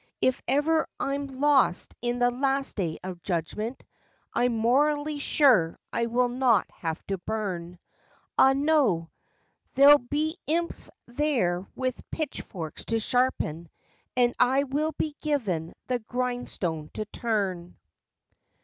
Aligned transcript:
If 0.19 0.41
ever 0.47 0.87
I'm 0.99 1.27
lost 1.27 1.93
in 2.01 2.17
the 2.17 2.31
last 2.31 2.75
day 2.75 2.97
of 3.03 3.21
judg¬ 3.21 3.55
ment, 3.55 3.83
I'm 4.33 4.57
morally 4.57 5.19
sure 5.19 5.77
I 5.93 6.07
will 6.07 6.27
not 6.27 6.65
have 6.71 7.05
to 7.05 7.19
burn; 7.19 7.77
Ah, 8.35 8.53
no; 8.53 9.11
there'll 9.75 9.99
be 9.99 10.39
imps 10.47 10.89
there 11.05 11.67
with 11.75 12.01
pitch 12.09 12.41
forks 12.41 12.83
to 12.85 12.97
sharpen, 12.99 13.69
and 14.17 14.33
I 14.39 14.63
will 14.63 14.93
be 14.93 15.15
given 15.21 15.75
the 15.85 15.99
grindstone 15.99 16.89
to 16.95 17.05
turn. 17.05 17.77